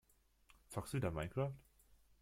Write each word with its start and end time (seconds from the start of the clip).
Zockst 0.69 0.93
du 0.93 0.97
wieder 0.97 1.11
Minecraft? 1.11 1.53